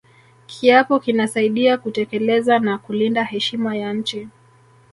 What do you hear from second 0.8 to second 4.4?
kinasaidia kutekeleza na kulinda heshima ya nchi